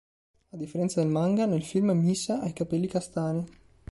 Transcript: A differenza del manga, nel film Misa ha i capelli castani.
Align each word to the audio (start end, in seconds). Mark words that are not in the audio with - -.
A 0.53 0.57
differenza 0.57 0.99
del 0.99 1.11
manga, 1.11 1.45
nel 1.45 1.61
film 1.63 1.91
Misa 1.91 2.39
ha 2.41 2.47
i 2.47 2.53
capelli 2.53 2.87
castani. 2.87 3.45